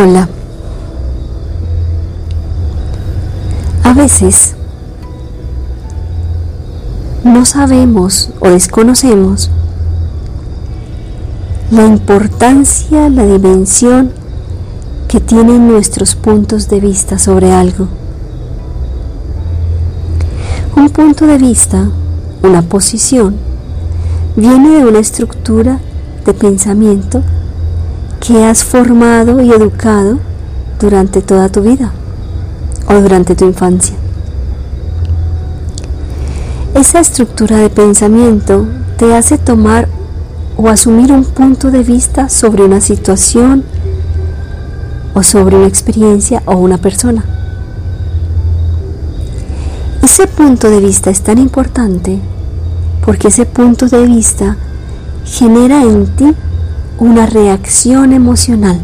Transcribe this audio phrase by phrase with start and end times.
[0.00, 0.28] Hola.
[3.82, 4.54] A veces
[7.24, 9.50] no sabemos o desconocemos
[11.72, 14.12] la importancia, la dimensión
[15.08, 17.88] que tienen nuestros puntos de vista sobre algo.
[20.76, 21.90] Un punto de vista,
[22.44, 23.34] una posición,
[24.36, 25.80] viene de una estructura
[26.24, 27.20] de pensamiento
[28.20, 30.18] que has formado y educado
[30.80, 31.92] durante toda tu vida
[32.88, 33.96] o durante tu infancia.
[36.74, 39.88] Esa estructura de pensamiento te hace tomar
[40.56, 43.64] o asumir un punto de vista sobre una situación
[45.14, 47.24] o sobre una experiencia o una persona.
[50.02, 52.20] Ese punto de vista es tan importante
[53.04, 54.56] porque ese punto de vista
[55.24, 56.34] genera en ti
[56.98, 58.78] una reacción emocional.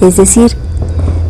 [0.00, 0.56] Es decir,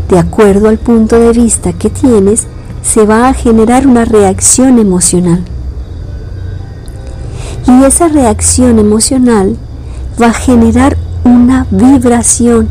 [0.09, 2.47] de acuerdo al punto de vista que tienes,
[2.83, 5.45] se va a generar una reacción emocional.
[7.67, 9.57] Y esa reacción emocional
[10.21, 12.69] va a generar una vibración,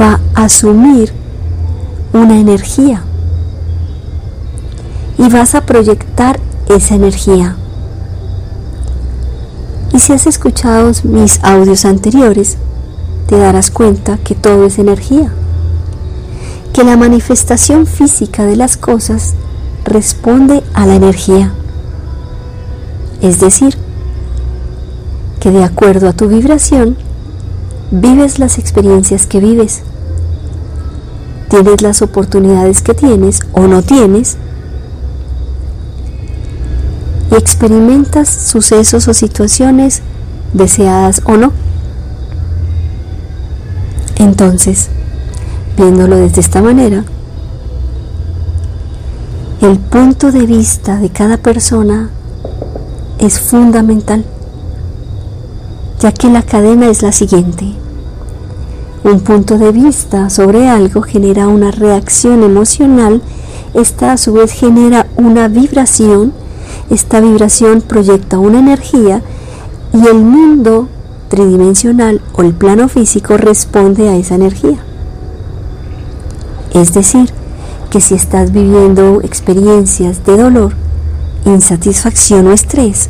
[0.00, 1.12] va a asumir
[2.12, 3.02] una energía
[5.18, 7.56] y vas a proyectar esa energía.
[9.94, 12.56] Y si has escuchado mis audios anteriores,
[13.28, 15.32] te darás cuenta que todo es energía,
[16.72, 19.34] que la manifestación física de las cosas
[19.84, 21.52] responde a la energía.
[23.22, 23.78] Es decir,
[25.38, 26.96] que de acuerdo a tu vibración,
[27.92, 29.82] vives las experiencias que vives,
[31.48, 34.38] tienes las oportunidades que tienes o no tienes,
[37.36, 40.02] experimentas sucesos o situaciones
[40.52, 41.52] deseadas o no.
[44.16, 44.88] Entonces,
[45.76, 47.04] viéndolo desde esta manera,
[49.60, 52.10] el punto de vista de cada persona
[53.18, 54.24] es fundamental,
[56.00, 57.72] ya que la cadena es la siguiente.
[59.04, 63.22] Un punto de vista sobre algo genera una reacción emocional,
[63.74, 66.32] esta a su vez genera una vibración
[66.90, 69.22] esta vibración proyecta una energía
[69.92, 70.88] y el mundo
[71.28, 74.78] tridimensional o el plano físico responde a esa energía.
[76.72, 77.30] Es decir,
[77.90, 80.74] que si estás viviendo experiencias de dolor,
[81.44, 83.08] insatisfacción o estrés,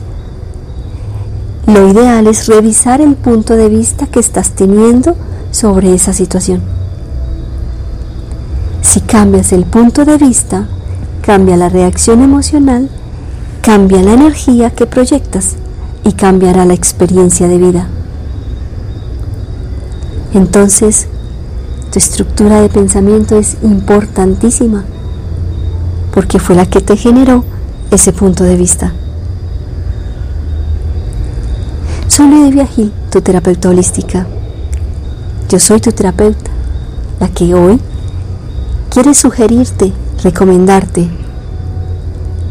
[1.66, 5.16] lo ideal es revisar el punto de vista que estás teniendo
[5.50, 6.62] sobre esa situación.
[8.82, 10.68] Si cambias el punto de vista,
[11.22, 12.90] cambia la reacción emocional
[13.64, 15.56] cambia la energía que proyectas
[16.04, 17.88] y cambiará la experiencia de vida.
[20.34, 21.06] Entonces,
[21.90, 24.84] tu estructura de pensamiento es importantísima
[26.12, 27.42] porque fue la que te generó
[27.90, 28.92] ese punto de vista.
[32.06, 34.26] Soy Lidia Gil, tu terapeuta holística.
[35.48, 36.50] Yo soy tu terapeuta,
[37.18, 37.80] la que hoy
[38.90, 39.90] quiere sugerirte,
[40.22, 41.23] recomendarte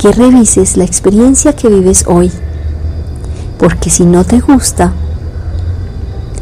[0.04, 2.30] que revises la experiencia que vives hoy.
[3.58, 4.92] Porque si no te gusta,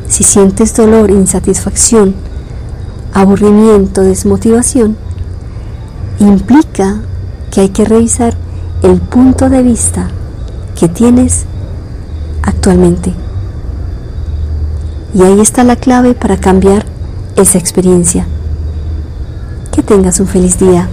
[0.07, 2.15] si sientes dolor, insatisfacción,
[3.13, 4.97] aburrimiento, desmotivación,
[6.17, 7.01] implica
[7.51, 8.33] que hay que revisar
[8.81, 10.07] el punto de vista
[10.73, 11.45] que tienes
[12.41, 13.13] actualmente.
[15.13, 16.83] Y ahí está la clave para cambiar
[17.35, 18.25] esa experiencia.
[19.71, 20.89] Que tengas un feliz día.